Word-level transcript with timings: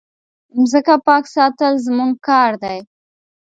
مځکه 0.55 0.95
پاک 1.07 1.23
ساتل 1.35 1.73
زموږ 1.85 2.13
کار 2.27 2.51
دی. 2.63 2.77